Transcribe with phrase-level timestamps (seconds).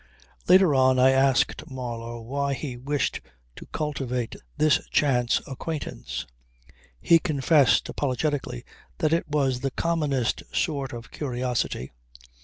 [0.49, 3.21] Later on I asked Marlow why he wished
[3.55, 6.25] to cultivate this chance acquaintance.
[6.99, 8.65] He confessed apologetically
[8.97, 11.91] that it was the commonest sort of curiosity.